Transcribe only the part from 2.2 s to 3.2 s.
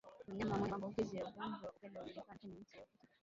kwenye miti na ukuta